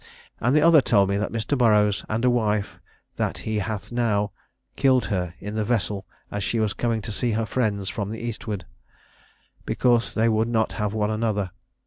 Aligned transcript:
And 0.39 0.55
the 0.55 0.63
other 0.63 0.81
told 0.81 1.09
me 1.09 1.17
that 1.17 1.31
Mr. 1.31 1.55
Burroughs 1.55 2.03
and 2.09 2.25
a 2.25 2.29
wife 2.31 2.79
that 3.17 3.37
he 3.45 3.59
hath 3.59 3.91
now, 3.91 4.31
killed 4.75 5.05
her 5.13 5.35
in 5.39 5.53
the 5.53 5.63
vessel 5.63 6.07
as 6.31 6.43
she 6.43 6.59
was 6.59 6.73
coming 6.73 7.03
to 7.03 7.11
see 7.11 7.33
her 7.33 7.45
friends 7.45 7.87
from 7.87 8.09
the 8.09 8.17
eastward, 8.17 8.65
because 9.63 10.15
they 10.15 10.27
would 10.27 10.51
have 10.71 10.95
one 10.95 11.11
another. 11.11 11.51